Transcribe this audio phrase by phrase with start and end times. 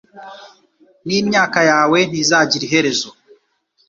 [1.07, 3.09] n’imyaka yawe ntizagira iherezo